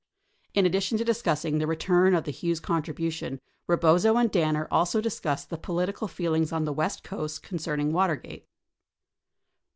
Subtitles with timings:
[0.55, 4.99] In addition to discussing the return of the Hughes contribu tion, Eebozo and Danner also
[4.99, 8.45] discussed the (political feelings on the west coast concerning W atergate.